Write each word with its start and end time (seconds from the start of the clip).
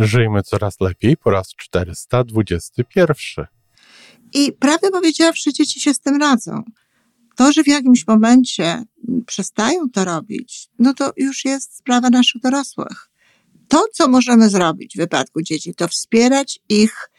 Żyjmy 0.00 0.42
coraz 0.42 0.80
lepiej 0.80 1.16
po 1.16 1.30
raz 1.30 1.48
421. 1.56 3.46
I 4.32 4.52
prawdę 4.52 4.90
powiedziawszy, 4.90 5.52
dzieci 5.52 5.80
się 5.80 5.94
z 5.94 6.00
tym 6.00 6.20
radzą. 6.20 6.62
To, 7.36 7.52
że 7.52 7.62
w 7.62 7.68
jakimś 7.68 8.06
momencie 8.06 8.82
przestają 9.26 9.90
to 9.90 10.04
robić, 10.04 10.68
no 10.78 10.94
to 10.94 11.12
już 11.16 11.44
jest 11.44 11.76
sprawa 11.76 12.10
naszych 12.10 12.42
dorosłych. 12.42 13.10
To, 13.68 13.84
co 13.92 14.08
możemy 14.08 14.50
zrobić 14.50 14.94
w 14.94 14.98
wypadku 14.98 15.42
dzieci, 15.42 15.74
to 15.74 15.88
wspierać 15.88 16.60
ich 16.68 17.10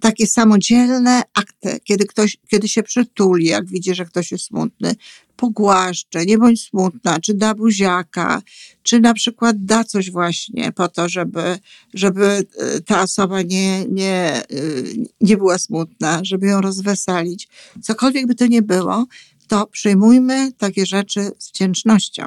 takie 0.00 0.26
samodzielne 0.26 1.22
akty, 1.34 1.80
kiedy 1.84 2.04
ktoś, 2.04 2.36
kiedy 2.48 2.68
się 2.68 2.82
przytuli, 2.82 3.46
jak 3.46 3.66
widzi, 3.66 3.94
że 3.94 4.04
ktoś 4.04 4.32
jest 4.32 4.44
smutny, 4.44 4.94
pogłaszcze, 5.36 6.26
nie 6.26 6.38
bądź 6.38 6.64
smutna, 6.64 7.20
czy 7.20 7.34
da 7.34 7.54
buziaka, 7.54 8.42
czy 8.82 9.00
na 9.00 9.14
przykład 9.14 9.64
da 9.64 9.84
coś 9.84 10.10
właśnie 10.10 10.72
po 10.72 10.88
to, 10.88 11.08
żeby, 11.08 11.58
żeby 11.94 12.26
e, 12.58 12.80
ta 12.80 13.02
osoba 13.02 13.42
nie, 13.42 13.84
nie, 13.84 14.14
e, 14.14 14.42
nie 15.20 15.36
była 15.36 15.58
smutna, 15.58 16.20
żeby 16.24 16.46
ją 16.46 16.60
rozweselić. 16.60 17.48
Cokolwiek 17.82 18.26
by 18.26 18.34
to 18.34 18.46
nie 18.46 18.62
było, 18.62 19.06
to 19.48 19.66
przyjmujmy 19.66 20.52
takie 20.52 20.86
rzeczy 20.86 21.30
z 21.38 21.48
wdzięcznością. 21.48 22.26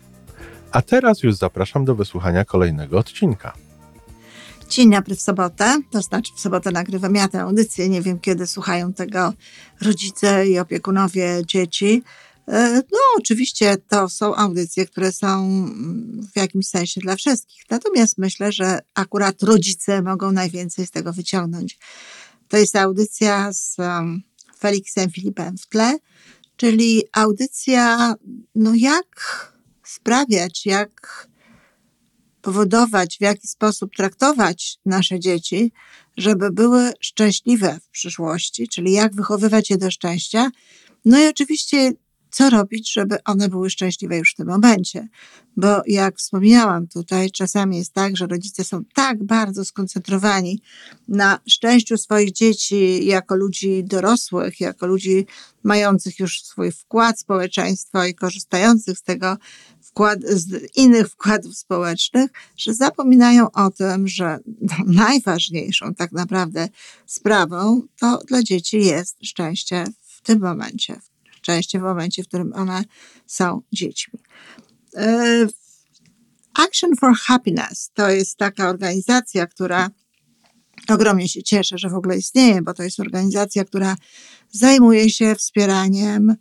a 0.71 0.81
teraz 0.81 1.23
już 1.23 1.35
zapraszam 1.35 1.85
do 1.85 1.95
wysłuchania 1.95 2.45
kolejnego 2.45 2.99
odcinka. 2.99 3.53
Dzień 4.69 4.91
dobry 4.91 5.15
w 5.15 5.21
sobotę, 5.21 5.81
to 5.91 6.01
znaczy 6.01 6.31
w 6.35 6.39
sobotę 6.39 6.71
nagrywam 6.71 7.15
ja 7.15 7.27
tę 7.27 7.41
audycję. 7.41 7.89
Nie 7.89 8.01
wiem, 8.01 8.19
kiedy 8.19 8.47
słuchają 8.47 8.93
tego 8.93 9.33
rodzice 9.81 10.47
i 10.47 10.59
opiekunowie 10.59 11.41
dzieci. 11.47 12.03
E, 12.47 12.81
no, 12.91 12.99
oczywiście 13.17 13.77
to 13.77 14.09
są 14.09 14.35
audycje, 14.35 14.85
które 14.85 15.11
są 15.11 15.65
w 16.33 16.37
jakimś 16.37 16.67
sensie 16.67 17.01
dla 17.01 17.15
wszystkich. 17.15 17.63
Natomiast 17.69 18.17
myślę, 18.17 18.51
że 18.51 18.79
akurat 18.93 19.43
rodzice 19.43 20.01
mogą 20.01 20.31
najwięcej 20.31 20.87
z 20.87 20.91
tego 20.91 21.13
wyciągnąć. 21.13 21.79
To 22.47 22.57
jest 22.57 22.75
audycja 22.75 23.53
z 23.53 23.77
Felixem 24.59 25.11
Filipem 25.11 25.57
w 25.57 25.67
tle, 25.67 25.97
czyli 26.55 27.03
audycja, 27.13 28.15
no 28.55 28.71
jak 28.75 29.50
sprawiać, 29.91 30.65
jak 30.65 31.27
powodować, 32.41 33.17
w 33.17 33.21
jaki 33.21 33.47
sposób 33.47 33.95
traktować 33.95 34.77
nasze 34.85 35.19
dzieci, 35.19 35.71
żeby 36.17 36.51
były 36.51 36.93
szczęśliwe 36.99 37.79
w 37.83 37.89
przyszłości, 37.89 38.67
czyli 38.67 38.91
jak 38.91 39.15
wychowywać 39.15 39.69
je 39.69 39.77
do 39.77 39.91
szczęścia. 39.91 40.49
No 41.05 41.19
i 41.19 41.27
oczywiście, 41.27 41.91
co 42.31 42.49
robić, 42.49 42.93
żeby 42.93 43.23
one 43.23 43.49
były 43.49 43.69
szczęśliwe 43.69 44.17
już 44.17 44.33
w 44.33 44.35
tym 44.35 44.47
momencie. 44.47 45.07
Bo 45.57 45.81
jak 45.87 46.17
wspomniałam 46.17 46.87
tutaj, 46.87 47.31
czasami 47.31 47.77
jest 47.77 47.93
tak, 47.93 48.17
że 48.17 48.27
rodzice 48.27 48.63
są 48.63 48.85
tak 48.93 49.23
bardzo 49.23 49.65
skoncentrowani 49.65 50.61
na 51.07 51.39
szczęściu 51.49 51.97
swoich 51.97 52.31
dzieci 52.31 53.05
jako 53.05 53.35
ludzi 53.35 53.83
dorosłych, 53.83 54.59
jako 54.59 54.87
ludzi 54.87 55.25
mających 55.63 56.19
już 56.19 56.43
swój 56.43 56.71
wkład 56.71 57.17
w 57.17 57.19
społeczeństwo 57.19 58.05
i 58.05 58.15
korzystających 58.15 58.97
z 58.97 59.03
tego 59.03 59.37
wkład, 59.91 60.19
z 60.23 60.77
innych 60.77 61.09
wkładów 61.09 61.57
społecznych, 61.57 62.31
że 62.57 62.73
zapominają 62.73 63.51
o 63.51 63.71
tym, 63.71 64.07
że 64.07 64.39
najważniejszą 65.07 65.93
tak 65.93 66.11
naprawdę 66.11 66.69
sprawą 67.05 67.81
to 67.99 68.19
dla 68.27 68.43
dzieci 68.43 68.77
jest 68.77 69.17
szczęście 69.23 69.83
w 70.01 70.21
tym 70.21 70.39
momencie, 70.39 70.99
szczęście 71.31 71.79
w 71.79 71.81
momencie, 71.81 72.23
w 72.23 72.27
którym 72.27 72.53
one 72.53 72.83
są 73.27 73.61
dziećmi. 73.73 74.19
E, 74.95 75.47
Action 76.53 76.95
for 76.95 77.13
Happiness 77.15 77.91
to 77.93 78.09
jest 78.09 78.37
taka 78.37 78.69
organizacja, 78.69 79.47
która 79.47 79.89
ogromnie 80.87 81.29
się 81.29 81.43
cieszę, 81.43 81.77
że 81.77 81.89
w 81.89 81.95
ogóle 81.95 82.17
istnieje, 82.17 82.61
bo 82.61 82.73
to 82.73 82.83
jest 82.83 82.99
organizacja, 82.99 83.65
która 83.65 83.95
zajmuje 84.51 85.09
się 85.09 85.35
wspieraniem 85.35 86.35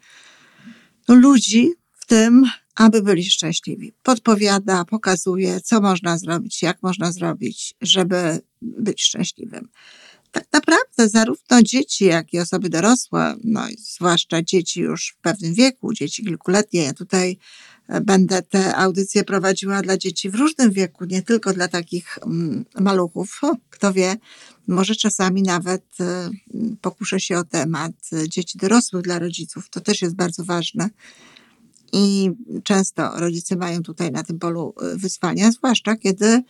no, 1.09 1.15
ludzi 1.15 1.73
w 1.95 2.07
tym, 2.07 2.45
aby 2.81 3.03
byli 3.03 3.25
szczęśliwi. 3.25 3.93
Podpowiada, 4.03 4.85
pokazuje, 4.85 5.61
co 5.61 5.81
można 5.81 6.19
zrobić, 6.19 6.63
jak 6.63 6.83
można 6.83 7.13
zrobić, 7.13 7.75
żeby 7.81 8.41
być 8.63 9.03
szczęśliwym. 9.03 9.69
Tak 10.33 10.45
naprawdę 10.53 11.09
zarówno 11.09 11.63
dzieci, 11.63 12.05
jak 12.05 12.35
i 12.35 12.39
osoby 12.39 12.69
dorosłe, 12.69 13.37
no 13.45 13.63
zwłaszcza 13.79 14.43
dzieci 14.43 14.81
już 14.81 15.15
w 15.19 15.23
pewnym 15.23 15.55
wieku, 15.55 15.93
dzieci 15.93 16.25
kilkuletnie, 16.25 16.83
ja 16.83 16.95
tutaj 16.95 17.39
e, 17.89 18.01
będę 18.01 18.43
te 18.43 18.77
audycje 18.77 19.25
prowadziła 19.25 19.83
dla 19.83 19.97
dzieci 19.97 20.31
w 20.31 20.35
różnym 20.35 20.73
wieku, 20.73 21.05
nie 21.05 21.23
tylko 21.23 21.53
dla 21.53 21.69
takich 21.69 22.19
mm, 22.19 22.65
maluchów. 22.81 23.41
Kto 23.71 23.93
wie, 23.93 24.17
może 24.69 24.95
czasami 24.97 25.43
nawet 25.43 25.85
e, 26.01 26.31
pokuszę 26.81 27.21
się 27.21 27.39
o 27.39 27.45
temat 27.45 27.93
e, 28.13 28.29
dzieci 28.29 28.59
dorosłych 28.59 29.03
dla 29.03 29.19
rodziców. 29.19 29.71
To 29.71 29.81
też 29.81 30.03
jest 30.03 30.15
bardzo 30.15 30.45
ważne 30.45 30.91
i 31.93 32.31
często 32.65 33.11
rodzice 33.21 33.57
mają 33.57 33.83
tutaj 33.83 34.11
na 34.11 34.23
tym 34.23 34.39
polu 34.39 34.75
y, 34.83 34.97
wyzwania, 34.97 35.53
zwłaszcza 35.53 35.97
kiedy 35.97 36.43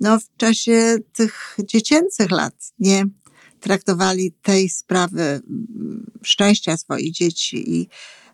no, 0.00 0.20
w 0.20 0.36
czasie 0.36 0.96
tych 1.12 1.56
dziecięcych 1.64 2.30
lat 2.30 2.54
nie 2.78 3.04
traktowali 3.60 4.32
tej 4.42 4.68
sprawy 4.68 5.22
mm, 5.22 6.10
szczęścia 6.22 6.76
swoich 6.76 7.12
dzieci 7.12 7.76
i 7.76 7.88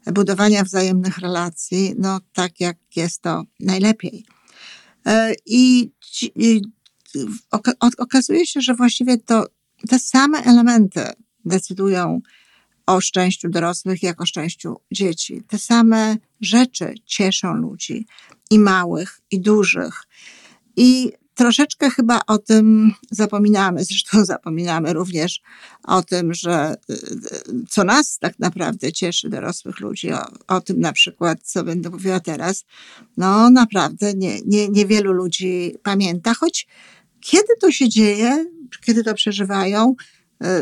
budowania 0.07 0.65
wzajemnych 0.65 1.19
relacji, 1.19 1.95
no 1.99 2.21
tak 2.33 2.61
jak 2.61 2.77
jest 2.97 3.23
to 3.23 3.45
najlepiej. 3.61 4.25
E, 5.07 5.35
I, 5.47 5.93
i 6.37 6.61
okazuje 7.99 8.47
się, 8.47 8.61
że 8.61 8.75
właściwie 8.75 9.19
to 9.19 9.47
te 9.89 9.99
same 9.99 10.39
elementy 10.39 11.05
decydują 11.45 12.21
o 12.87 13.01
szczęściu 13.01 13.49
dorosłych, 13.49 14.03
jak 14.03 14.21
o 14.21 14.27
szczęściu 14.27 14.77
dzieci. 14.93 15.43
Te 15.49 15.59
same 15.59 16.17
rzeczy 16.41 16.95
cieszą 17.07 17.55
ludzi, 17.55 18.07
i 18.51 18.59
małych, 18.59 19.21
i 19.31 19.41
dużych. 19.41 20.03
I 20.77 21.13
troszeczkę 21.35 21.91
chyba 21.91 22.21
o 22.27 22.39
tym 22.39 22.93
zapominamy. 23.11 23.85
Zresztą 23.85 24.25
zapominamy 24.35 24.93
również 24.93 25.41
o 25.85 26.03
tym, 26.03 26.35
że 26.35 26.75
co 27.69 27.85
nas 27.85 28.19
tak 28.19 28.39
naprawdę 28.39 28.93
cieszy 28.93 29.29
dorosłych 29.29 29.81
ludzi, 29.81 30.13
o, 30.13 30.23
o 30.47 30.61
tym 30.61 30.81
na 30.81 30.93
przykład, 30.93 31.39
co 31.43 31.65
będę 31.65 31.91
mówiła 31.91 32.21
teraz, 32.21 32.65
no 33.17 33.51
naprawdę 33.51 34.15
nie, 34.15 34.41
nie, 34.47 34.69
niewielu 34.69 35.13
ludzi 35.13 35.75
pamięta, 35.83 36.35
choć 36.35 36.67
kiedy 37.21 37.57
to 37.61 37.71
się 37.71 37.89
dzieje, 37.89 38.47
kiedy 38.87 39.05
to 39.05 39.15
przeżywają, 39.15 39.95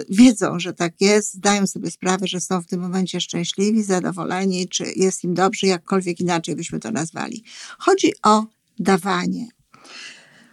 wiedzą, 0.08 0.58
że 0.58 0.72
tak 0.72 1.00
jest, 1.00 1.34
zdają 1.34 1.66
sobie 1.66 1.90
sprawę, 1.90 2.26
że 2.26 2.40
są 2.40 2.62
w 2.62 2.66
tym 2.66 2.80
momencie 2.80 3.20
szczęśliwi, 3.20 3.82
zadowoleni, 3.82 4.68
czy 4.68 4.84
jest 4.96 5.24
im 5.24 5.34
dobrze, 5.34 5.66
jakkolwiek 5.66 6.20
inaczej 6.20 6.56
byśmy 6.56 6.80
to 6.80 6.90
nazwali. 6.90 7.44
Chodzi 7.78 8.12
o 8.22 8.46
dawanie. 8.78 9.48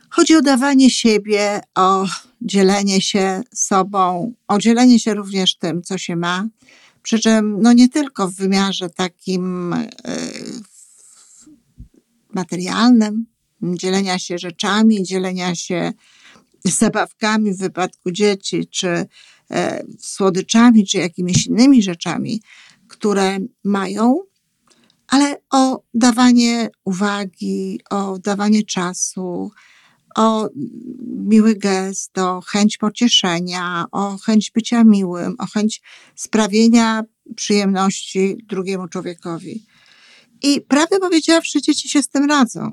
Chodzi 0.10 0.36
o 0.36 0.42
dawanie 0.42 0.90
siebie, 0.90 1.62
o 1.76 2.06
dzielenie 2.42 3.02
się 3.02 3.44
sobą, 3.54 4.34
o 4.48 4.58
dzielenie 4.58 5.00
się 5.00 5.14
również 5.14 5.56
tym, 5.56 5.82
co 5.82 5.98
się 5.98 6.16
ma. 6.16 6.48
Przy 7.04 7.20
czym 7.20 7.62
no 7.62 7.74
nie 7.74 7.90
tylko 7.90 8.28
w 8.28 8.36
wymiarze 8.36 8.90
takim 8.90 9.74
e, 9.74 9.88
materialnym, 12.34 13.26
dzielenia 13.64 14.20
się 14.20 14.38
rzeczami, 14.38 15.04
dzielenia 15.04 15.56
się 15.56 15.94
zabawkami 16.74 17.54
w 17.54 17.58
wypadku 17.58 18.12
dzieci, 18.12 18.68
czy 18.68 19.06
e, 19.52 19.84
słodyczami, 20.00 20.86
czy 20.88 20.98
jakimiś 20.98 21.48
innymi 21.48 21.84
rzeczami, 21.84 22.42
które 22.88 23.38
mają, 23.64 24.20
ale 25.08 25.38
o 25.52 25.84
dawanie 25.94 26.70
uwagi, 26.86 27.80
o 27.90 28.20
dawanie 28.20 28.64
czasu, 28.64 29.52
o 30.16 30.50
miły 31.06 31.56
gest, 31.56 32.18
o 32.18 32.42
chęć 32.42 32.78
pocieszenia, 32.78 33.86
o 33.92 34.18
chęć 34.18 34.52
bycia 34.52 34.84
miłym, 34.84 35.36
o 35.38 35.46
chęć 35.46 35.82
sprawienia 36.16 37.04
przyjemności 37.36 38.38
drugiemu 38.44 38.88
człowiekowi. 38.88 39.66
I 40.44 40.62
prawdę 40.62 41.00
powiedziawszy, 41.00 41.62
dzieci 41.62 41.90
się 41.90 42.02
z 42.02 42.08
tym 42.10 42.26
radzą. 42.26 42.72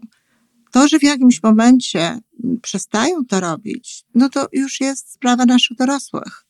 To, 0.72 0.88
że 0.88 0.98
w 0.98 1.02
jakimś 1.02 1.42
momencie 1.42 2.18
przestają 2.62 3.24
to 3.24 3.40
robić, 3.40 4.04
no 4.14 4.28
to 4.28 4.48
już 4.52 4.80
jest 4.80 5.12
sprawa 5.12 5.46
naszych 5.46 5.76
dorosłych. 5.76 6.44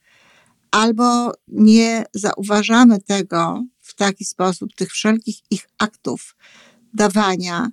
Albo 0.70 1.32
nie 1.48 2.04
zauważamy 2.14 3.00
tego 3.00 3.64
w 3.80 3.94
taki 3.94 4.24
sposób, 4.24 4.74
tych 4.74 4.92
wszelkich 4.92 5.36
ich 5.50 5.69
aktów 5.78 6.36
dawania, 6.94 7.70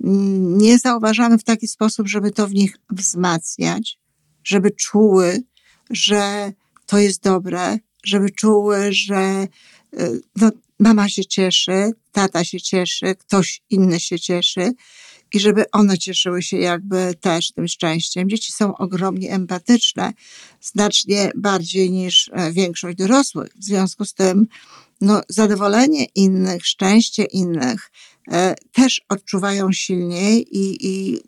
nie 0.00 0.78
zauważamy 0.78 1.38
w 1.38 1.44
taki 1.44 1.68
sposób, 1.68 2.08
żeby 2.08 2.30
to 2.30 2.46
w 2.46 2.54
nich 2.54 2.76
wzmacniać, 2.90 3.98
żeby 4.44 4.70
czuły, 4.70 5.42
że 5.90 6.52
to 6.86 6.98
jest 6.98 7.22
dobre, 7.22 7.78
żeby 8.04 8.30
czuły, 8.30 8.92
że 8.92 9.46
y, 10.00 10.20
no, 10.36 10.50
mama 10.78 11.08
się 11.08 11.24
cieszy, 11.24 11.90
tata 12.12 12.44
się 12.44 12.60
cieszy, 12.60 13.14
ktoś 13.14 13.62
inny 13.70 14.00
się 14.00 14.18
cieszy 14.18 14.72
i 15.34 15.40
żeby 15.40 15.70
one 15.70 15.98
cieszyły 15.98 16.42
się 16.42 16.56
jakby 16.56 17.14
też 17.20 17.52
tym 17.52 17.68
szczęściem. 17.68 18.28
Dzieci 18.28 18.52
są 18.52 18.76
ogromnie 18.76 19.32
empatyczne, 19.32 20.12
znacznie 20.60 21.30
bardziej 21.36 21.90
niż 21.90 22.30
e, 22.32 22.52
większość 22.52 22.96
dorosłych. 22.96 23.52
W 23.56 23.64
związku 23.64 24.04
z 24.04 24.14
tym, 24.14 24.46
no, 25.00 25.20
zadowolenie 25.28 26.04
innych, 26.14 26.66
szczęście 26.66 27.24
innych 27.24 27.90
e, 28.30 28.54
też 28.72 29.02
odczuwają 29.08 29.72
silniej 29.72 30.56
i, 30.58 30.86
i 30.86 31.20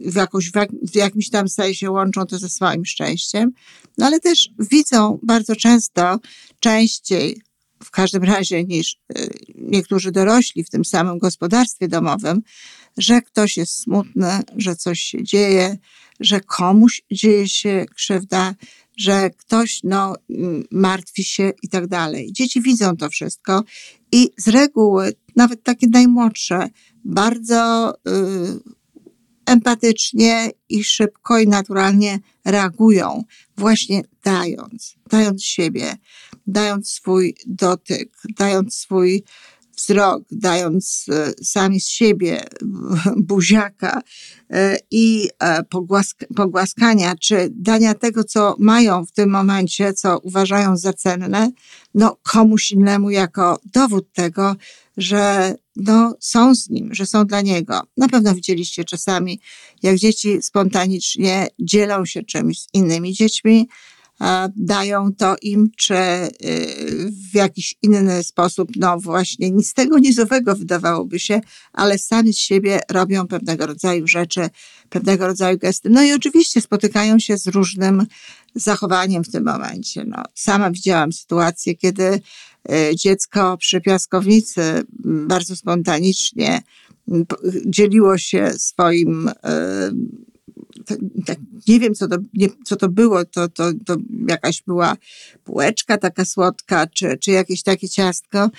w, 0.00 0.14
jakoś, 0.14 0.50
w, 0.50 0.56
jak, 0.56 0.70
w 0.92 0.96
jakimś 0.96 1.30
tam 1.30 1.48
sensie 1.48 1.90
łączą 1.90 2.26
to 2.26 2.38
ze 2.38 2.48
swoim 2.48 2.84
szczęściem, 2.84 3.52
no 3.98 4.06
ale 4.06 4.20
też 4.20 4.50
widzą 4.58 5.18
bardzo 5.22 5.56
często, 5.56 6.18
częściej 6.60 7.42
w 7.84 7.90
każdym 7.90 8.24
razie 8.24 8.64
niż 8.64 8.96
e, 9.16 9.26
niektórzy 9.54 10.12
dorośli 10.12 10.64
w 10.64 10.70
tym 10.70 10.84
samym 10.84 11.18
gospodarstwie 11.18 11.88
domowym, 11.88 12.42
że 12.98 13.22
ktoś 13.22 13.56
jest 13.56 13.82
smutny, 13.82 14.30
że 14.56 14.76
coś 14.76 15.00
się 15.00 15.22
dzieje, 15.22 15.78
że 16.20 16.40
komuś 16.40 17.02
dzieje 17.12 17.48
się 17.48 17.86
krzywda, 17.94 18.54
że 18.96 19.30
ktoś 19.30 19.80
no, 19.84 20.14
martwi 20.70 21.24
się 21.24 21.52
i 21.62 21.68
tak 21.68 21.86
dalej. 21.86 22.32
Dzieci 22.32 22.62
widzą 22.62 22.96
to 22.96 23.10
wszystko 23.10 23.64
i 24.12 24.30
z 24.36 24.48
reguły, 24.48 25.12
nawet 25.36 25.62
takie 25.62 25.86
najmłodsze, 25.86 26.68
bardzo 27.04 27.92
y, 27.94 28.74
empatycznie 29.46 30.50
i 30.68 30.84
szybko 30.84 31.38
i 31.38 31.48
naturalnie 31.48 32.18
reagują, 32.44 33.24
właśnie 33.56 34.02
dając, 34.24 34.94
dając 35.10 35.44
siebie, 35.44 35.96
dając 36.46 36.90
swój 36.90 37.34
dotyk, 37.46 38.12
dając 38.38 38.74
swój 38.74 39.24
wzrok, 39.76 40.22
dając 40.30 41.06
e, 41.08 41.32
sami 41.44 41.80
z 41.80 41.88
siebie 41.88 42.44
buziaka 43.16 44.02
e, 44.50 44.78
i 44.90 45.28
e, 45.38 45.62
pogłaskania, 46.36 47.14
czy 47.20 47.48
dania 47.50 47.94
tego, 47.94 48.24
co 48.24 48.56
mają 48.58 49.06
w 49.06 49.12
tym 49.12 49.30
momencie, 49.30 49.92
co 49.92 50.18
uważają 50.18 50.76
za 50.76 50.92
cenne, 50.92 51.50
no 51.94 52.16
komuś 52.22 52.72
innemu 52.72 53.10
jako 53.10 53.58
dowód 53.64 54.12
tego, 54.12 54.56
że 54.96 55.54
no, 55.76 56.14
są 56.20 56.54
z 56.54 56.70
nim, 56.70 56.94
że 56.94 57.06
są 57.06 57.26
dla 57.26 57.40
niego. 57.40 57.80
Na 57.96 58.08
pewno 58.08 58.34
widzieliście 58.34 58.84
czasami, 58.84 59.40
jak 59.82 59.96
dzieci 59.96 60.42
spontanicznie 60.42 61.48
dzielą 61.58 62.04
się 62.04 62.22
czymś 62.22 62.60
z 62.60 62.68
innymi 62.72 63.12
dziećmi, 63.12 63.68
dają 64.56 65.12
to 65.14 65.36
im, 65.42 65.70
czy 65.76 65.94
y, 65.94 66.30
w 67.32 67.34
jakiś 67.34 67.74
inny 67.82 68.22
sposób, 68.22 68.68
no 68.76 69.00
właśnie, 69.00 69.50
nic 69.50 69.74
tego 69.74 69.98
nizowego 69.98 70.56
wydawałoby 70.56 71.18
się, 71.18 71.40
ale 71.72 71.98
sami 71.98 72.32
z 72.34 72.38
siebie 72.38 72.80
robią 72.90 73.26
pewnego 73.26 73.66
rodzaju 73.66 74.06
rzeczy, 74.06 74.48
pewnego 74.90 75.26
rodzaju 75.26 75.58
gesty. 75.58 75.90
No 75.90 76.02
i 76.02 76.12
oczywiście 76.12 76.60
spotykają 76.60 77.18
się 77.18 77.38
z 77.38 77.46
różnym 77.46 78.06
zachowaniem 78.54 79.24
w 79.24 79.30
tym 79.30 79.44
momencie. 79.44 80.04
No, 80.04 80.22
sama 80.34 80.70
widziałam 80.70 81.12
sytuację, 81.12 81.74
kiedy 81.74 82.04
y, 82.04 82.96
dziecko 82.96 83.56
przy 83.56 83.80
piaskownicy 83.80 84.82
bardzo 85.04 85.56
spontanicznie 85.56 86.62
dzieliło 87.66 88.18
się 88.18 88.50
swoim 88.58 89.30
tak, 91.26 91.38
nie 91.68 91.80
wiem, 91.80 91.94
co 91.94 92.08
to, 92.08 92.16
nie, 92.34 92.48
co 92.64 92.76
to 92.76 92.88
było, 92.88 93.24
to, 93.24 93.48
to, 93.48 93.72
to 93.86 93.96
jakaś 94.28 94.62
była 94.62 94.96
bułeczka 95.46 95.98
taka 95.98 96.24
słodka, 96.24 96.86
czy, 96.86 97.16
czy 97.16 97.30
jakieś 97.30 97.62
takie 97.62 97.88
ciastko. 97.88 98.50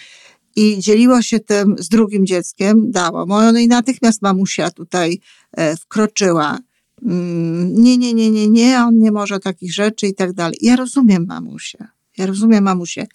I 0.55 0.79
dzieliło 0.79 1.21
się 1.21 1.39
tym 1.39 1.75
z 1.79 1.89
drugim 1.89 2.25
dzieckiem, 2.25 2.91
dało. 2.91 3.25
No 3.25 3.59
i 3.59 3.67
natychmiast 3.67 4.21
mamusia 4.21 4.71
tutaj 4.71 5.19
e, 5.51 5.77
wkroczyła. 5.77 6.59
Mm, 7.03 7.73
nie, 7.83 7.97
nie, 7.97 8.13
nie, 8.13 8.31
nie, 8.31 8.47
nie, 8.47 8.79
on 8.79 8.99
nie 8.99 9.11
może 9.11 9.39
takich 9.39 9.73
rzeczy 9.73 10.07
i 10.07 10.15
tak 10.15 10.33
dalej. 10.33 10.57
Ja 10.61 10.75
rozumiem 10.75 11.25
mamusię. 11.25 11.87
Ja 12.17 12.25
rozumiem 12.25 12.63
mamusię, 12.63 13.07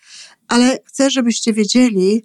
ale 0.49 0.79
chcę, 0.85 1.11
żebyście 1.11 1.53
wiedzieli, 1.53 2.25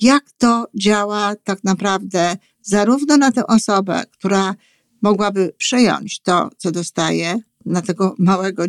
jak 0.00 0.24
to 0.38 0.66
działa 0.74 1.34
tak 1.44 1.64
naprawdę 1.64 2.36
zarówno 2.62 3.16
na 3.16 3.32
tę 3.32 3.46
osobę, 3.46 4.02
która 4.10 4.54
mogłaby 5.02 5.52
przejąć 5.58 6.20
to, 6.20 6.50
co 6.56 6.72
dostaje 6.72 7.38
na 7.66 7.82
tego 7.82 8.14
małego, 8.18 8.64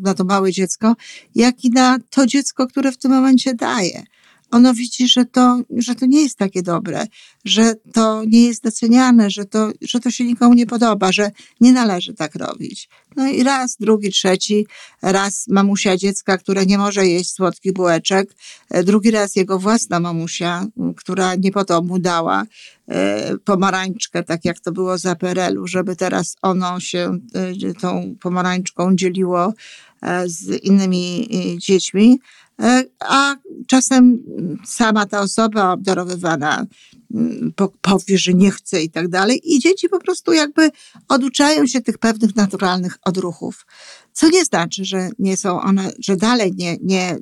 na 0.00 0.14
to 0.14 0.24
małe 0.24 0.52
dziecko, 0.52 0.96
jak 1.34 1.64
i 1.64 1.70
na 1.70 1.98
to 2.10 2.26
dziecko, 2.26 2.66
które 2.66 2.92
w 2.92 2.98
tym 2.98 3.10
momencie 3.10 3.54
daje 3.54 4.02
ono 4.50 4.74
widzi, 4.74 5.08
że 5.08 5.24
to, 5.24 5.60
że 5.76 5.94
to 5.94 6.06
nie 6.06 6.22
jest 6.22 6.38
takie 6.38 6.62
dobre, 6.62 7.06
że 7.44 7.74
to 7.92 8.22
nie 8.24 8.46
jest 8.46 8.62
doceniane, 8.62 9.30
że 9.30 9.44
to, 9.44 9.70
że 9.80 10.00
to 10.00 10.10
się 10.10 10.24
nikomu 10.24 10.54
nie 10.54 10.66
podoba, 10.66 11.12
że 11.12 11.30
nie 11.60 11.72
należy 11.72 12.14
tak 12.14 12.34
robić. 12.34 12.88
No 13.18 13.28
i 13.28 13.42
raz, 13.42 13.76
drugi, 13.80 14.10
trzeci, 14.10 14.66
raz 15.02 15.48
mamusia 15.48 15.96
dziecka, 15.96 16.38
które 16.38 16.66
nie 16.66 16.78
może 16.78 17.06
jeść 17.06 17.32
słodkich 17.32 17.72
bułeczek, 17.72 18.34
e, 18.70 18.84
drugi 18.84 19.10
raz 19.10 19.36
jego 19.36 19.58
własna 19.58 20.00
mamusia, 20.00 20.66
która 20.96 21.34
nie 21.34 21.52
po 21.52 21.64
to 21.64 21.82
mu 21.82 21.98
dała 21.98 22.44
e, 22.88 23.38
pomarańczkę, 23.38 24.22
tak 24.22 24.44
jak 24.44 24.60
to 24.60 24.72
było 24.72 24.98
za 24.98 25.16
PRL-u, 25.16 25.66
żeby 25.66 25.96
teraz 25.96 26.36
ono 26.42 26.80
się 26.80 27.18
e, 27.34 27.74
tą 27.74 28.14
pomarańczką 28.20 28.96
dzieliło 28.96 29.52
z 30.26 30.64
innymi 30.64 31.28
dziećmi, 31.58 32.20
a 33.00 33.36
czasem 33.66 34.18
sama 34.64 35.06
ta 35.06 35.20
osoba 35.20 35.72
obdarowywana 35.72 36.66
powie, 37.80 38.18
że 38.18 38.34
nie 38.34 38.50
chce 38.50 38.82
i 38.82 38.90
tak 38.90 39.08
dalej. 39.08 39.40
I 39.44 39.58
dzieci 39.58 39.88
po 39.88 39.98
prostu 39.98 40.32
jakby 40.32 40.70
oduczają 41.08 41.66
się 41.66 41.80
tych 41.80 41.98
pewnych 41.98 42.36
naturalnych 42.36 42.98
odruchów. 43.04 43.66
Co 44.12 44.28
nie 44.28 44.44
znaczy, 44.44 44.84
że 44.84 45.10
nie 45.18 45.36
są 45.36 45.60
one, 45.60 45.92
że 45.98 46.16
dalej 46.16 46.52
nie, 46.56 46.76
nie 46.82 47.18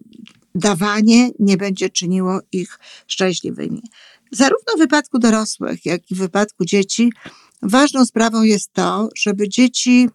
dawanie 0.54 1.30
nie 1.38 1.56
będzie 1.56 1.90
czyniło 1.90 2.40
ich 2.52 2.78
szczęśliwymi. 3.06 3.82
Zarówno 4.32 4.73
w 4.76 4.78
wypadku 4.78 5.18
dorosłych, 5.18 5.87
jak 5.87 6.11
i 6.11 6.14
w 6.14 6.18
wypadku 6.18 6.64
dzieci, 6.64 7.12
ważną 7.62 8.04
sprawą 8.04 8.42
jest 8.42 8.73
to, 8.73 9.09
żeby 9.16 9.49
dzieci 9.49 10.09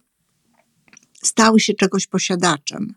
stały 1.22 1.60
się 1.60 1.74
czegoś 1.74 2.06
posiadaczem 2.06 2.94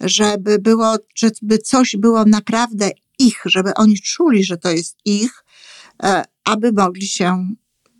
żeby 0.00 0.58
było, 0.58 0.96
żeby 1.14 1.58
coś 1.58 1.96
było 1.96 2.24
naprawdę 2.24 2.90
ich, 3.18 3.42
żeby 3.44 3.74
oni 3.74 4.00
czuli, 4.00 4.44
że 4.44 4.56
to 4.56 4.70
jest 4.70 4.96
ich, 5.04 5.44
aby 6.44 6.72
mogli 6.72 7.06
się 7.06 7.48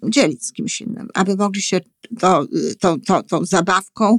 dzielić 0.05 0.47
z 0.47 0.53
kimś 0.53 0.81
innym, 0.81 1.09
aby 1.15 1.37
mogli 1.37 1.63
się 1.63 1.81
to, 2.19 2.47
tą, 2.81 3.01
tą, 3.01 3.23
tą 3.23 3.45
zabawką 3.45 4.19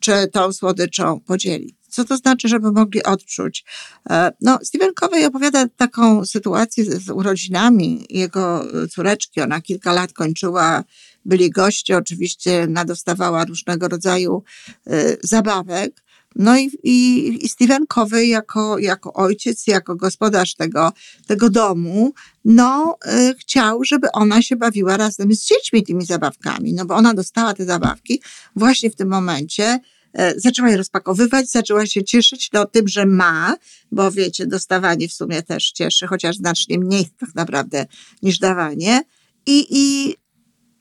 czy 0.00 0.28
tą 0.32 0.52
słodyczą 0.52 1.20
podzielić. 1.20 1.76
Co 1.88 2.04
to 2.04 2.16
znaczy, 2.16 2.48
żeby 2.48 2.72
mogli 2.72 3.02
odczuć? 3.02 3.64
E, 4.10 4.32
no, 4.40 4.58
Stephen 4.62 4.94
Covey 4.94 5.24
opowiada 5.24 5.68
taką 5.68 6.24
sytuację 6.24 6.84
z 6.84 7.10
urodzinami 7.10 8.06
jego 8.10 8.64
córeczki. 8.90 9.40
Ona 9.40 9.60
kilka 9.60 9.92
lat 9.92 10.12
kończyła, 10.12 10.84
byli 11.24 11.50
goście, 11.50 11.96
oczywiście 11.96 12.66
nadostawała 12.66 13.44
różnego 13.44 13.88
rodzaju 13.88 14.42
e, 14.86 15.16
zabawek. 15.22 16.05
No 16.38 16.58
i, 16.58 16.70
i, 16.82 17.44
i 17.44 17.48
Steven 17.48 17.86
Covey 17.86 18.28
jako, 18.28 18.78
jako 18.78 19.12
ojciec, 19.12 19.66
jako 19.66 19.96
gospodarz 19.96 20.54
tego, 20.54 20.92
tego 21.26 21.50
domu, 21.50 22.12
no 22.44 22.98
y, 23.30 23.34
chciał, 23.34 23.84
żeby 23.84 24.12
ona 24.12 24.42
się 24.42 24.56
bawiła 24.56 24.96
razem 24.96 25.34
z 25.34 25.44
dziećmi 25.44 25.82
tymi 25.82 26.06
zabawkami, 26.06 26.72
no 26.72 26.84
bo 26.84 26.94
ona 26.94 27.14
dostała 27.14 27.54
te 27.54 27.64
zabawki 27.64 28.22
właśnie 28.56 28.90
w 28.90 28.96
tym 28.96 29.08
momencie, 29.08 29.80
y, 30.20 30.40
zaczęła 30.40 30.70
je 30.70 30.76
rozpakowywać, 30.76 31.50
zaczęła 31.50 31.86
się 31.86 32.04
cieszyć 32.04 32.50
no, 32.52 32.66
tym, 32.66 32.88
że 32.88 33.06
ma, 33.06 33.56
bo 33.92 34.10
wiecie, 34.10 34.46
dostawanie 34.46 35.08
w 35.08 35.12
sumie 35.12 35.42
też 35.42 35.70
cieszy, 35.72 36.06
chociaż 36.06 36.36
znacznie 36.36 36.78
mniej 36.78 37.08
tak 37.20 37.34
naprawdę 37.34 37.86
niż 38.22 38.38
dawanie. 38.38 39.02
I, 39.46 39.66
i 39.70 40.14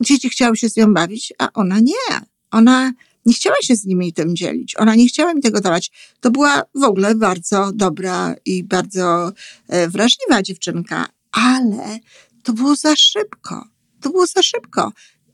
dzieci 0.02 0.30
chciały 0.30 0.58
się 0.58 0.70
z 0.70 0.78
nią 0.78 0.94
bawić, 0.94 1.34
a 1.40 1.50
ona 1.54 1.80
nie. 1.80 2.22
Ona 2.52 2.92
nie 3.25 3.34
chciała 3.34 3.55
się 3.62 3.75
z 3.75 3.86
nimi 3.86 4.13
tym 4.13 4.36
dzielić. 4.36 4.75
Ona 4.77 4.96
nie 4.96 5.08
chciała 5.08 5.34
mi 5.34 5.41
tego 5.41 5.62
dawać. 5.62 5.91
To 6.20 6.32
była 6.32 6.63
w 6.75 6.84
ogóle 6.84 7.15
bardzo 7.15 7.72
dobra 7.74 8.36
i 8.46 8.63
bardzo 8.63 9.32
e, 9.67 9.89
wrażliwa 9.89 10.44
dziewczynka, 10.44 11.05
ale 11.32 12.00
to 12.44 12.53
było 12.53 12.75
za 12.75 12.96
szybko. 12.96 13.67
To 14.01 14.10
było 14.10 14.25
za 14.25 14.44
szybko. 14.44 14.91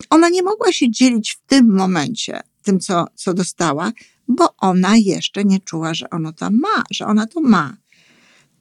Ona 0.10 0.30
nie 0.30 0.44
mogła 0.44 0.72
się 0.72 0.92
dzielić 0.92 1.32
w 1.32 1.48
tym 1.48 1.76
momencie 1.76 2.42
tym, 2.64 2.80
co, 2.80 3.06
co 3.16 3.34
dostała, 3.34 3.92
bo 4.28 4.56
ona 4.58 4.98
jeszcze 4.98 5.46
nie 5.46 5.60
czuła, 5.60 5.94
że 5.94 6.10
ono 6.10 6.34
tam 6.34 6.60
ma, 6.60 6.84
że 6.92 7.06
ona 7.06 7.28
to 7.28 7.42
ma. 7.42 7.78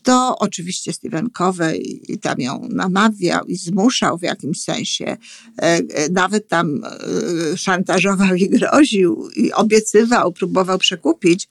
To 0.03 0.39
oczywiście 0.39 0.93
Stephen 0.93 1.31
Covey 1.31 2.01
i 2.09 2.19
tam 2.19 2.39
ją 2.39 2.69
namawiał 2.71 3.45
i 3.45 3.57
zmuszał 3.57 4.19
w 4.19 4.23
jakimś 4.23 4.63
sensie. 4.63 5.05
E, 5.05 5.17
e, 5.63 6.09
nawet 6.11 6.49
tam 6.49 6.85
e, 6.85 7.57
szantażował 7.57 8.35
i 8.35 8.49
groził 8.49 9.31
i 9.37 9.53
obiecywał, 9.53 10.33
próbował 10.33 10.79
przekupić. 10.79 11.49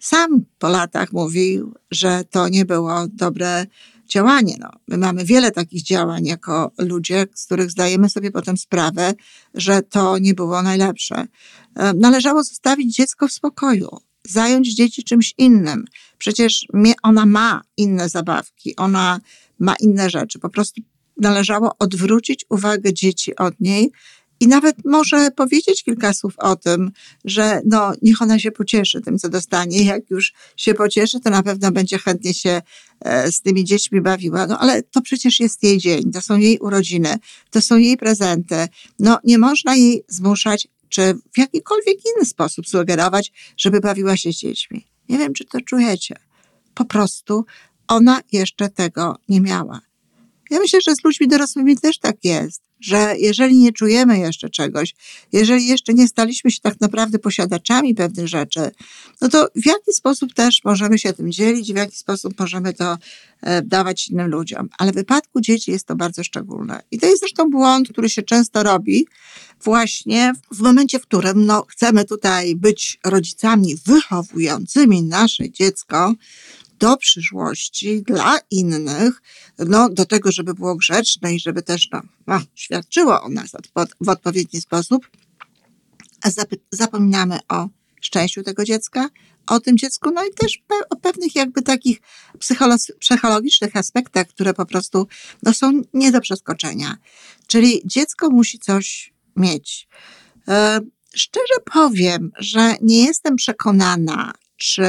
Sam 0.00 0.44
po 0.58 0.68
latach 0.68 1.12
mówił, 1.12 1.74
że 1.90 2.24
to 2.30 2.48
nie 2.48 2.64
było 2.64 3.06
dobre 3.08 3.66
działanie. 4.08 4.56
No, 4.60 4.70
my 4.88 4.98
mamy 4.98 5.24
wiele 5.24 5.50
takich 5.50 5.82
działań 5.82 6.26
jako 6.26 6.72
ludzie, 6.78 7.26
z 7.34 7.46
których 7.46 7.70
zdajemy 7.70 8.10
sobie 8.10 8.30
potem 8.30 8.56
sprawę, 8.56 9.14
że 9.54 9.82
to 9.82 10.18
nie 10.18 10.34
było 10.34 10.62
najlepsze. 10.62 11.26
Należało 11.94 12.44
zostawić 12.44 12.96
dziecko 12.96 13.28
w 13.28 13.32
spokoju, 13.32 13.88
zająć 14.28 14.74
dzieci 14.74 15.04
czymś 15.04 15.34
innym. 15.38 15.84
Przecież 16.18 16.66
ona 17.02 17.26
ma 17.26 17.62
inne 17.76 18.08
zabawki, 18.08 18.76
ona 18.76 19.20
ma 19.58 19.74
inne 19.80 20.10
rzeczy. 20.10 20.38
Po 20.38 20.50
prostu 20.50 20.82
należało 21.16 21.72
odwrócić 21.78 22.44
uwagę 22.48 22.94
dzieci 22.94 23.36
od 23.36 23.60
niej 23.60 23.90
i 24.40 24.48
nawet 24.48 24.76
może 24.84 25.30
powiedzieć 25.30 25.84
kilka 25.84 26.12
słów 26.12 26.34
o 26.38 26.56
tym, 26.56 26.90
że 27.24 27.60
no, 27.64 27.92
niech 28.02 28.22
ona 28.22 28.38
się 28.38 28.50
pocieszy 28.50 29.00
tym, 29.00 29.18
co 29.18 29.28
dostanie. 29.28 29.84
Jak 29.84 30.10
już 30.10 30.32
się 30.56 30.74
pocieszy, 30.74 31.20
to 31.20 31.30
na 31.30 31.42
pewno 31.42 31.72
będzie 31.72 31.98
chętnie 31.98 32.34
się 32.34 32.62
e, 33.00 33.32
z 33.32 33.40
tymi 33.40 33.64
dziećmi 33.64 34.00
bawiła. 34.00 34.46
No 34.46 34.58
ale 34.58 34.82
to 34.82 35.00
przecież 35.00 35.40
jest 35.40 35.62
jej 35.62 35.78
dzień, 35.78 36.12
to 36.12 36.20
są 36.22 36.36
jej 36.36 36.58
urodziny, 36.58 37.16
to 37.50 37.60
są 37.60 37.76
jej 37.76 37.96
prezenty. 37.96 38.68
No 38.98 39.18
nie 39.24 39.38
można 39.38 39.76
jej 39.76 40.04
zmuszać, 40.08 40.68
czy 40.90 41.14
w 41.32 41.38
jakikolwiek 41.38 41.96
inny 42.06 42.26
sposób 42.26 42.68
sugerować, 42.68 43.32
żeby 43.56 43.80
bawiła 43.80 44.16
się 44.16 44.32
z 44.32 44.36
dziećmi. 44.36 44.86
Nie 45.08 45.18
wiem, 45.18 45.32
czy 45.32 45.44
to 45.44 45.60
czujecie. 45.60 46.16
Po 46.74 46.84
prostu 46.84 47.44
ona 47.88 48.20
jeszcze 48.32 48.68
tego 48.68 49.16
nie 49.28 49.40
miała. 49.40 49.80
Ja 50.50 50.58
myślę, 50.58 50.80
że 50.80 50.94
z 50.94 51.04
ludźmi 51.04 51.28
dorosłymi 51.28 51.76
też 51.76 51.98
tak 51.98 52.24
jest, 52.24 52.62
że 52.80 53.14
jeżeli 53.18 53.56
nie 53.56 53.72
czujemy 53.72 54.18
jeszcze 54.18 54.50
czegoś, 54.50 54.94
jeżeli 55.32 55.66
jeszcze 55.66 55.94
nie 55.94 56.08
staliśmy 56.08 56.50
się 56.50 56.60
tak 56.60 56.80
naprawdę 56.80 57.18
posiadaczami 57.18 57.94
pewnych 57.94 58.28
rzeczy, 58.28 58.70
no 59.20 59.28
to 59.28 59.48
w 59.56 59.66
jaki 59.66 59.92
sposób 59.92 60.34
też 60.34 60.60
możemy 60.64 60.98
się 60.98 61.12
tym 61.12 61.32
dzielić, 61.32 61.72
w 61.72 61.76
jaki 61.76 61.96
sposób 61.96 62.40
możemy 62.40 62.72
to 62.72 62.98
e, 63.42 63.62
dawać 63.62 64.08
innym 64.08 64.30
ludziom. 64.30 64.68
Ale 64.78 64.92
w 64.92 64.94
wypadku 64.94 65.40
dzieci 65.40 65.70
jest 65.70 65.86
to 65.86 65.96
bardzo 65.96 66.24
szczególne. 66.24 66.82
I 66.90 66.98
to 66.98 67.06
jest 67.06 67.20
zresztą 67.20 67.50
błąd, 67.50 67.88
który 67.88 68.08
się 68.08 68.22
często 68.22 68.62
robi 68.62 69.06
właśnie 69.64 70.32
w 70.52 70.60
momencie, 70.60 70.98
w 70.98 71.02
którym 71.02 71.46
no, 71.46 71.66
chcemy 71.68 72.04
tutaj 72.04 72.56
być 72.56 72.98
rodzicami 73.04 73.76
wychowującymi 73.86 75.02
nasze 75.02 75.50
dziecko, 75.50 76.14
do 76.80 76.96
przyszłości 76.96 78.02
dla 78.02 78.38
innych, 78.50 79.22
no, 79.58 79.88
do 79.88 80.06
tego, 80.06 80.32
żeby 80.32 80.54
było 80.54 80.76
grzeczne 80.76 81.34
i 81.34 81.40
żeby 81.40 81.62
też 81.62 81.88
no, 81.92 82.00
no 82.26 82.40
świadczyło 82.54 83.22
o 83.22 83.28
nas 83.28 83.50
w 84.00 84.08
odpowiedni 84.08 84.60
sposób, 84.60 85.10
zapominamy 86.72 87.38
o 87.48 87.68
szczęściu 88.00 88.42
tego 88.42 88.64
dziecka, 88.64 89.08
o 89.46 89.60
tym 89.60 89.78
dziecku, 89.78 90.10
no 90.14 90.24
i 90.24 90.34
też 90.34 90.62
o 90.90 90.96
pewnych 90.96 91.34
jakby 91.34 91.62
takich 91.62 92.00
psychologicznych 93.00 93.76
aspektach, 93.76 94.26
które 94.26 94.54
po 94.54 94.66
prostu 94.66 95.06
no, 95.42 95.54
są 95.54 95.82
nie 95.94 96.12
do 96.12 96.20
przeskoczenia. 96.20 96.96
Czyli 97.46 97.82
dziecko 97.84 98.30
musi 98.30 98.58
coś 98.58 99.12
mieć. 99.36 99.88
E, 100.48 100.80
szczerze 101.14 101.60
powiem, 101.72 102.30
że 102.38 102.74
nie 102.82 103.04
jestem 103.04 103.36
przekonana, 103.36 104.32
czy 104.56 104.84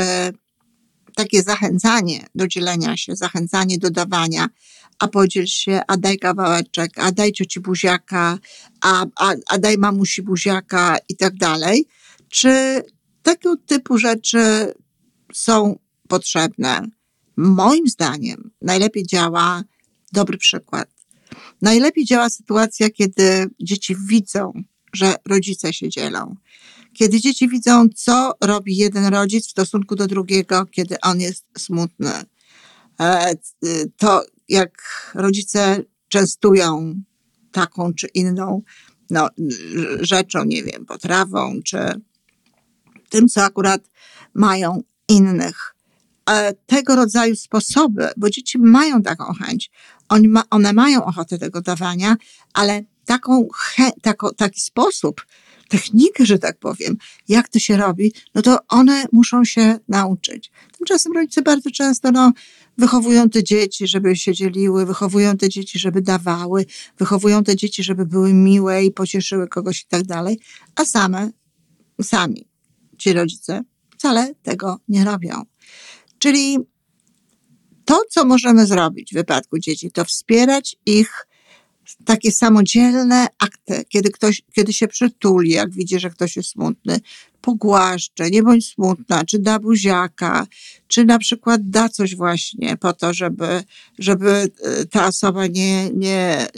takie 1.16 1.44
zachęcanie 1.44 2.26
do 2.36 2.48
dzielenia 2.48 2.98
się, 2.98 3.16
zachęcanie 3.16 3.78
do 3.78 3.90
dawania, 3.90 4.48
a 5.00 5.08
podziel 5.08 5.46
się, 5.46 5.82
a 5.88 5.98
daj 5.98 6.18
kawałeczek, 6.18 6.92
a 6.96 7.12
daj 7.12 7.32
cioci 7.32 7.60
buziaka, 7.60 8.38
a, 8.82 9.06
a, 9.16 9.34
a 9.48 9.58
daj 9.58 9.78
mamusi 9.78 10.22
buziaka 10.22 10.98
i 11.10 11.16
tak 11.16 11.36
dalej. 11.36 11.88
Czy 12.30 12.84
tego 13.24 13.58
typu 13.58 13.98
rzeczy 13.98 14.74
są 15.34 15.80
potrzebne? 16.08 16.88
Moim 17.38 17.88
zdaniem 17.88 18.52
najlepiej 18.62 19.08
działa 19.08 19.64
dobry 20.12 20.38
przykład. 20.38 20.90
Najlepiej 21.62 22.06
działa 22.06 22.30
sytuacja, 22.30 22.90
kiedy 22.90 23.50
dzieci 23.60 23.96
widzą, 24.08 24.54
że 24.94 25.16
rodzice 25.28 25.74
się 25.74 25.90
dzielą. 25.90 26.36
Kiedy 26.94 27.22
dzieci 27.22 27.50
widzą, 27.50 27.86
co 27.96 28.34
robi 28.42 28.78
jeden 28.78 29.06
rodzic 29.06 29.48
w 29.48 29.52
stosunku 29.52 29.96
do 29.96 30.08
drugiego, 30.08 30.66
kiedy 30.66 31.00
on 31.00 31.20
jest 31.20 31.46
smutny, 31.58 32.12
e, 33.00 33.34
to 33.98 34.26
jak 34.50 34.72
rodzice 35.16 35.84
częstują 36.08 37.02
taką 37.52 37.94
czy 37.94 38.08
inną 38.08 38.62
no, 39.10 39.30
rzeczą, 40.00 40.44
nie 40.44 40.64
wiem, 40.64 40.86
potrawą, 40.86 41.60
czy 41.66 41.78
tym, 43.10 43.28
co 43.28 43.44
akurat 43.44 43.82
mają 44.34 44.84
innych. 45.08 45.76
E, 46.30 46.54
tego 46.54 46.96
rodzaju 46.96 47.36
sposoby, 47.36 48.10
bo 48.18 48.30
dzieci 48.30 48.60
mają 48.60 49.02
taką 49.02 49.34
chęć, 49.34 49.72
one 50.50 50.74
mają 50.74 51.06
ochotę 51.06 51.38
tego 51.38 51.62
dawania, 51.62 52.16
ale 52.54 52.84
taką, 53.06 53.48
tako, 54.02 54.34
taki 54.34 54.62
sposób, 54.62 55.26
technikę, 55.72 56.26
że 56.26 56.40
tak 56.40 56.58
powiem, 56.58 56.98
jak 57.28 57.50
to 57.50 57.60
się 57.60 57.78
robi, 57.78 58.14
no 58.36 58.42
to 58.42 58.60
one 58.68 59.06
muszą 59.12 59.46
się 59.46 59.80
nauczyć. 59.88 60.52
Tymczasem 60.78 61.14
rodzice 61.14 61.42
bardzo 61.42 61.72
często 61.72 62.12
no, 62.12 62.32
wychowują 62.78 63.30
te 63.30 63.44
dzieci, 63.44 63.88
żeby 63.88 64.16
się 64.16 64.34
dzieliły, 64.34 64.86
wychowują 64.86 65.38
te 65.38 65.50
dzieci, 65.50 65.80
żeby 65.80 66.02
dawały, 66.02 66.66
wychowują 66.98 67.44
te 67.44 67.56
dzieci, 67.56 67.84
żeby 67.84 68.06
były 68.06 68.34
miłe 68.34 68.86
i 68.86 68.92
pocieszyły 68.92 69.48
kogoś 69.48 69.82
i 69.82 69.86
tak 69.88 70.04
dalej, 70.04 70.40
a 70.76 70.86
same, 70.86 71.32
sami 72.02 72.48
ci 72.98 73.14
rodzice 73.14 73.62
wcale 73.98 74.34
tego 74.44 74.80
nie 74.88 75.06
robią. 75.06 75.42
Czyli 76.20 76.58
to, 77.86 78.02
co 78.10 78.26
możemy 78.26 78.66
zrobić 78.66 79.12
w 79.12 79.14
wypadku 79.14 79.60
dzieci, 79.60 79.92
to 79.92 80.06
wspierać 80.06 80.76
ich 80.86 81.28
takie 82.06 82.32
samodzielne 82.32 83.28
akty, 83.40 83.86
kiedy 83.90 84.12
ktoś, 84.12 84.42
kiedy 84.54 84.74
się 84.74 84.88
przytuli, 84.88 85.50
jak 85.50 85.72
widzi, 85.72 86.00
że 86.00 86.10
ktoś 86.10 86.36
jest 86.36 86.50
smutny, 86.50 87.00
pogłaszcze, 87.42 88.30
nie 88.30 88.44
bądź 88.44 88.68
smutna, 88.68 89.26
czy 89.26 89.40
da 89.40 89.60
buziaka, 89.60 90.48
czy 90.88 91.06
na 91.06 91.20
przykład 91.20 91.70
da 91.70 91.90
coś 91.90 92.16
właśnie 92.16 92.78
po 92.78 92.94
to, 92.94 93.14
żeby, 93.14 93.64
żeby 94.00 94.32
e, 94.32 94.86
ta 94.86 95.08
osoba 95.08 95.48
nie, 95.48 95.90
nie, 95.90 96.38
e, 96.38 96.50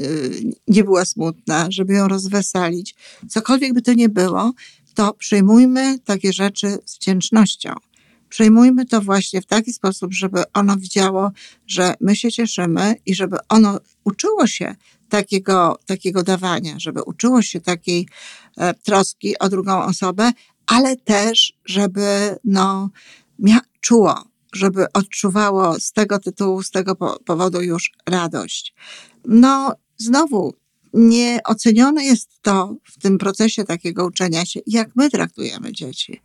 nie 0.67 0.83
była 0.83 1.05
smutna, 1.05 1.67
żeby 1.69 1.93
ją 1.93 2.07
rozweselić. 2.07 2.95
Cokolwiek 3.29 3.73
by 3.73 3.81
to 3.81 3.93
nie 3.93 4.09
było, 4.09 4.53
to 4.93 5.13
przyjmujmy 5.13 5.99
takie 5.99 6.33
rzeczy 6.33 6.77
z 6.85 6.95
wdzięcznością. 6.95 7.73
Przyjmujmy 8.33 8.85
to 8.85 9.01
właśnie 9.01 9.41
w 9.41 9.45
taki 9.45 9.73
sposób, 9.73 10.13
żeby 10.13 10.43
ono 10.53 10.77
widziało, 10.77 11.31
że 11.67 11.93
my 12.01 12.15
się 12.15 12.31
cieszymy 12.31 12.95
i 13.05 13.15
żeby 13.15 13.37
ono 13.49 13.79
uczyło 14.03 14.47
się 14.47 14.75
takiego, 15.09 15.79
takiego 15.85 16.23
dawania, 16.23 16.79
żeby 16.79 17.03
uczyło 17.03 17.41
się 17.41 17.61
takiej 17.61 18.07
e, 18.57 18.73
troski 18.73 19.39
o 19.39 19.49
drugą 19.49 19.83
osobę, 19.83 20.31
ale 20.67 20.95
też, 20.95 21.53
żeby 21.65 22.35
no, 22.43 22.89
mia- 23.39 23.67
czuło, 23.81 24.23
żeby 24.53 24.85
odczuwało 24.93 25.79
z 25.79 25.91
tego 25.91 26.19
tytułu, 26.19 26.63
z 26.63 26.71
tego 26.71 26.95
powodu 27.25 27.61
już 27.61 27.91
radość. 28.05 28.73
No, 29.25 29.75
znowu, 29.97 30.53
Nieocenione 30.93 32.05
jest 32.05 32.29
to 32.41 32.75
w 32.83 32.99
tym 32.99 33.17
procesie 33.17 33.63
takiego 33.63 34.05
uczenia 34.05 34.45
się, 34.45 34.59
jak 34.67 34.89
my 34.95 35.09
traktujemy 35.09 35.71
dzieci. 35.71 36.21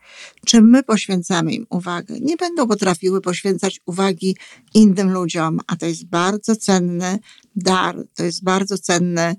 Czy 0.46 0.62
my 0.62 0.82
poświęcamy 0.82 1.52
im 1.52 1.66
uwagę? 1.70 2.14
Nie 2.20 2.37
będą 2.37 2.68
potrafiły 2.68 3.20
poświęcać 3.20 3.80
uwagi 3.87 4.37
innym 4.75 5.12
ludziom, 5.12 5.60
a 5.66 5.76
to 5.76 5.87
jest 5.87 6.06
bardzo 6.06 6.56
cenny 6.56 7.18
dar, 7.56 7.96
to 8.14 8.25
jest 8.25 8.44
bardzo 8.44 8.78
cenne 8.78 9.28
E, 9.28 9.37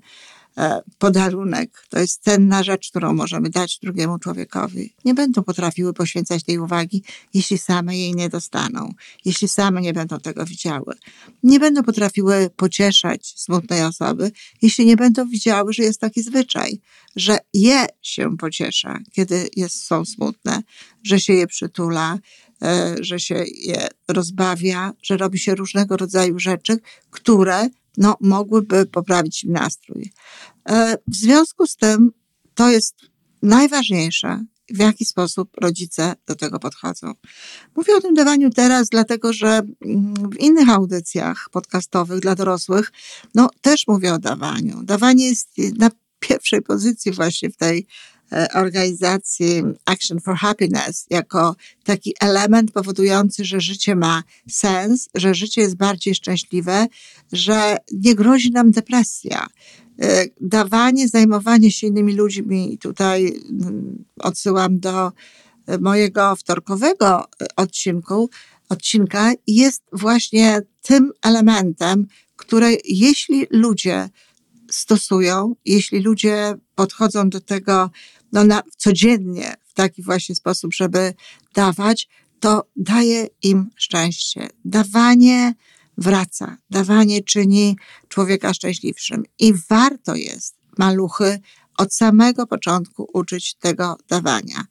podarunek, 0.98 1.86
to 1.88 1.98
jest 1.98 2.22
cenna 2.22 2.62
rzecz, 2.62 2.90
którą 2.90 3.14
możemy 3.14 3.50
dać 3.50 3.78
drugiemu 3.82 4.18
człowiekowi. 4.18 4.94
Nie 5.04 5.14
będą 5.14 5.42
potrafiły 5.42 5.92
poświęcać 5.92 6.44
tej 6.44 6.58
uwagi, 6.58 7.02
jeśli 7.34 7.58
same 7.58 7.96
jej 7.96 8.14
nie 8.14 8.28
dostaną, 8.28 8.92
jeśli 9.24 9.48
same 9.48 9.80
nie 9.80 9.92
będą 9.92 10.18
tego 10.18 10.44
widziały. 10.44 10.94
Nie 11.42 11.60
będą 11.60 11.82
potrafiły 11.82 12.50
pocieszać 12.56 13.34
smutnej 13.36 13.82
osoby, 13.82 14.32
jeśli 14.62 14.86
nie 14.86 14.96
będą 14.96 15.28
widziały, 15.28 15.72
że 15.72 15.82
jest 15.82 16.00
taki 16.00 16.22
zwyczaj, 16.22 16.80
że 17.16 17.38
je 17.54 17.86
się 18.02 18.36
pociesza, 18.36 18.98
kiedy 19.12 19.48
jest, 19.56 19.84
są 19.84 20.04
smutne, 20.04 20.62
że 21.02 21.20
się 21.20 21.32
je 21.32 21.46
przytula, 21.46 22.18
e, 22.62 22.96
że 23.00 23.20
się 23.20 23.44
je 23.54 23.88
rozbawia, 24.08 24.92
że 25.02 25.16
robi 25.16 25.38
się 25.38 25.54
różnego 25.54 25.96
rodzaju 25.96 26.38
rzeczy, 26.38 26.78
które 27.10 27.68
no, 27.96 28.16
mogłyby 28.20 28.86
poprawić 28.86 29.44
im 29.44 29.52
nastrój. 29.52 30.12
E, 30.68 30.96
w 31.06 31.16
związku 31.16 31.66
z 31.66 31.76
tym 31.76 32.12
to 32.54 32.70
jest 32.70 32.94
najważniejsze, 33.42 34.44
w 34.70 34.78
jaki 34.78 35.04
sposób 35.04 35.50
rodzice 35.60 36.14
do 36.26 36.34
tego 36.34 36.58
podchodzą. 36.58 37.12
Mówię 37.76 37.96
o 37.96 38.00
tym 38.00 38.14
dawaniu 38.14 38.50
teraz, 38.50 38.88
dlatego 38.88 39.32
że 39.32 39.48
mm, 39.80 40.14
w 40.30 40.40
innych 40.40 40.68
audycjach 40.68 41.48
podcastowych 41.52 42.20
dla 42.20 42.34
dorosłych, 42.34 42.92
no 43.34 43.50
też 43.60 43.86
mówię 43.86 44.14
o 44.14 44.18
dawaniu. 44.18 44.82
Dawanie 44.82 45.28
jest 45.28 45.48
na 45.78 45.90
pierwszej 46.20 46.62
pozycji 46.62 47.12
właśnie 47.12 47.50
w 47.50 47.56
tej 47.56 47.86
organizacji 48.54 49.62
Action 49.84 50.20
for 50.20 50.34
Happiness 50.36 51.06
jako 51.10 51.56
taki 51.84 52.14
element 52.20 52.72
powodujący, 52.72 53.44
że 53.44 53.60
życie 53.60 53.96
ma 53.96 54.22
sens, 54.48 55.08
że 55.14 55.34
życie 55.34 55.60
jest 55.60 55.76
bardziej 55.76 56.14
szczęśliwe, 56.14 56.86
że 57.32 57.76
nie 57.92 58.14
grozi 58.14 58.50
nam 58.50 58.70
depresja. 58.70 59.46
E, 60.02 60.24
dawanie, 60.40 61.08
zajmowanie 61.08 61.70
się 61.70 61.86
innymi 61.86 62.12
ludźmi, 62.12 62.78
tutaj 62.78 63.42
mm, 63.50 64.04
odsyłam 64.18 64.80
do 64.80 65.12
e, 65.66 65.78
mojego 65.78 66.36
wtorkowego 66.36 67.24
odcinku, 67.56 68.30
odcinka, 68.68 69.32
jest 69.46 69.82
właśnie 69.92 70.62
tym 70.82 71.12
elementem, 71.22 72.06
które 72.36 72.70
jeśli 72.84 73.46
ludzie 73.50 74.08
stosują, 74.70 75.54
jeśli 75.64 76.00
ludzie 76.00 76.54
podchodzą 76.74 77.30
do 77.30 77.40
tego 77.40 77.90
no, 78.32 78.44
na, 78.44 78.62
codziennie 78.76 79.54
w 79.66 79.74
taki 79.74 80.02
właśnie 80.02 80.34
sposób, 80.34 80.74
żeby 80.74 81.14
dawać, 81.54 82.08
to 82.40 82.64
daje 82.76 83.26
im 83.42 83.70
szczęście. 83.76 84.48
Dawanie 84.64 85.54
wraca, 85.98 86.56
dawanie 86.70 87.22
czyni 87.22 87.76
człowieka 88.08 88.54
szczęśliwszym. 88.54 89.24
I 89.38 89.54
warto 89.68 90.14
jest 90.14 90.56
maluchy 90.78 91.40
od 91.76 91.94
samego 91.94 92.46
początku 92.46 93.08
uczyć 93.12 93.54
tego 93.54 93.96
dawania. 94.08 94.64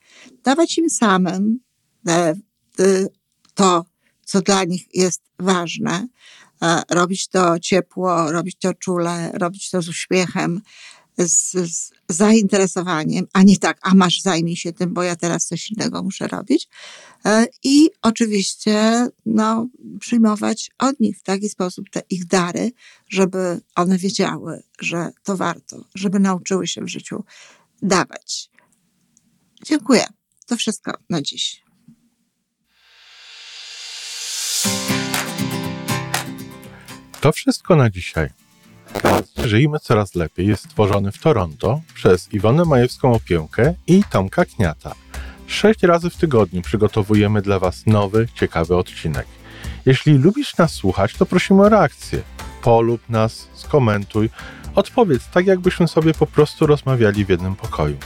Dawać 0.43 0.77
im 0.77 0.89
samym 0.89 1.59
e, 2.07 2.35
to, 3.53 3.85
co 4.25 4.41
dla 4.41 4.63
nich 4.63 4.87
jest 4.93 5.21
ważne, 5.39 6.07
E, 6.61 6.81
robić 6.89 7.27
to 7.27 7.59
ciepło, 7.59 8.31
robić 8.31 8.57
to 8.59 8.73
czule, 8.73 9.31
robić 9.33 9.69
to 9.69 9.81
z 9.81 9.89
uśmiechem, 9.89 10.61
z, 11.27 11.51
z, 11.51 11.91
zainteresowaniem, 12.09 13.27
a 13.33 13.43
nie 13.43 13.57
tak, 13.57 13.79
a 13.81 13.95
masz 13.95 14.21
zajmij 14.21 14.55
się 14.55 14.73
tym, 14.73 14.93
bo 14.93 15.03
ja 15.03 15.15
teraz 15.15 15.45
coś 15.45 15.71
innego 15.71 16.03
muszę 16.03 16.27
robić. 16.27 16.67
E, 17.25 17.45
I 17.63 17.89
oczywiście 18.01 19.07
no, 19.25 19.67
przyjmować 19.99 20.71
od 20.77 20.99
nich 20.99 21.17
w 21.17 21.23
taki 21.23 21.49
sposób 21.49 21.89
te 21.89 22.01
ich 22.09 22.25
dary, 22.25 22.71
żeby 23.09 23.61
one 23.75 23.97
wiedziały, 23.97 24.63
że 24.81 25.11
to 25.23 25.37
warto, 25.37 25.85
żeby 25.95 26.19
nauczyły 26.19 26.67
się 26.67 26.81
w 26.81 26.87
życiu 26.87 27.23
dawać. 27.81 28.49
Dziękuję. 29.65 30.05
To 30.45 30.55
wszystko 30.55 30.93
na 31.09 31.21
dziś. 31.21 31.63
To 37.21 37.31
wszystko 37.31 37.75
na 37.75 37.89
dzisiaj. 37.89 38.29
Żyjmy 39.45 39.79
coraz 39.79 40.15
lepiej 40.15 40.47
jest 40.47 40.63
stworzony 40.63 41.11
w 41.11 41.17
Toronto 41.17 41.81
przez 41.93 42.33
Iwonę 42.33 42.65
Majewską 42.65 43.13
Opiełkę 43.13 43.73
i 43.87 44.03
Tomka 44.11 44.45
Kniata. 44.45 44.95
Sześć 45.47 45.83
razy 45.83 46.09
w 46.09 46.15
tygodniu 46.15 46.61
przygotowujemy 46.61 47.41
dla 47.41 47.59
Was 47.59 47.85
nowy, 47.85 48.27
ciekawy 48.35 48.75
odcinek. 48.75 49.27
Jeśli 49.85 50.17
lubisz 50.17 50.57
nas 50.57 50.73
słuchać, 50.73 51.13
to 51.13 51.25
prosimy 51.25 51.61
o 51.63 51.69
reakcję. 51.69 52.21
Polub 52.61 53.01
nas, 53.09 53.47
skomentuj, 53.53 54.29
odpowiedz 54.75 55.29
tak, 55.33 55.45
jakbyśmy 55.45 55.87
sobie 55.87 56.13
po 56.13 56.27
prostu 56.27 56.67
rozmawiali 56.67 57.25
w 57.25 57.29
jednym 57.29 57.55
pokoju. 57.55 57.97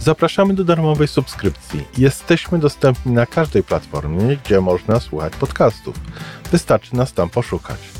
Zapraszamy 0.00 0.54
do 0.54 0.64
darmowej 0.64 1.08
subskrypcji. 1.08 1.84
Jesteśmy 1.98 2.58
dostępni 2.58 3.12
na 3.12 3.26
każdej 3.26 3.62
platformie, 3.62 4.36
gdzie 4.44 4.60
można 4.60 5.00
słuchać 5.00 5.32
podcastów. 5.36 5.96
Wystarczy 6.52 6.96
nas 6.96 7.12
tam 7.12 7.30
poszukać. 7.30 7.99